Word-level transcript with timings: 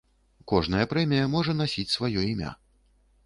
Кожная 0.51 0.85
прэмія 0.93 1.25
можа 1.35 1.55
насіць 1.61 1.87
сваё 1.97 2.19
імя. 2.31 2.51